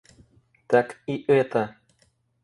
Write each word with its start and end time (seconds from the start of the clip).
Так 0.67 0.95
и 1.05 1.21
это. 1.27 1.75